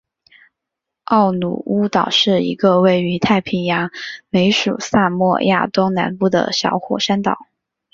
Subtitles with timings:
[1.03, 3.91] 奥努乌岛是一个位于南太平洋
[4.29, 7.37] 美属萨摩亚东南部的小火山岛。